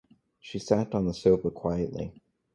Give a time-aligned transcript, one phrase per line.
[0.39, 2.19] She sat on the sofa quietly.